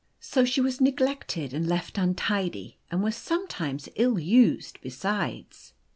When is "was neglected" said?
0.61-1.53